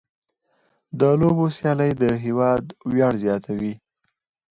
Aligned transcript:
د 0.99 1.01
لوبو 1.21 1.45
سیالۍ 1.55 1.91
د 2.01 2.03
هېواد 2.23 2.63
ویاړ 2.93 3.13
زیاتوي. 3.23 3.73